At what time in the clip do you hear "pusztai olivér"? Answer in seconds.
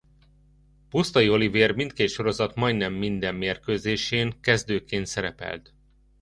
0.89-1.71